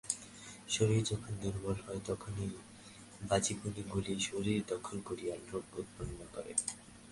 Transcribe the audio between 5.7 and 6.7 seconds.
উৎপন্ন করে।